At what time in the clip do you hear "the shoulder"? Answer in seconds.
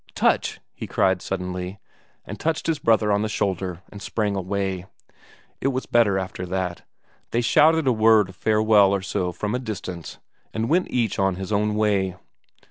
3.21-3.83